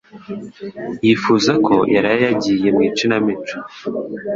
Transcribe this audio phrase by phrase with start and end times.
[1.05, 3.55] Yifuza ko yaraye yagiye mu ikinamico.